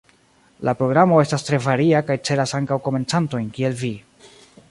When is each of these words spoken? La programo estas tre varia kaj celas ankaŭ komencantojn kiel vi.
La 0.67 0.73
programo 0.79 1.19
estas 1.23 1.45
tre 1.49 1.59
varia 1.65 2.01
kaj 2.09 2.17
celas 2.29 2.55
ankaŭ 2.61 2.79
komencantojn 2.89 3.55
kiel 3.59 3.77
vi. 3.85 3.95